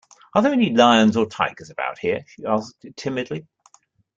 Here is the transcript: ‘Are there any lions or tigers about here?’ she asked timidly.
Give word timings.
‘Are 0.33 0.41
there 0.41 0.51
any 0.51 0.73
lions 0.75 1.15
or 1.15 1.27
tigers 1.27 1.69
about 1.69 1.99
here?’ 1.99 2.25
she 2.25 2.43
asked 2.43 2.75
timidly. 2.95 3.45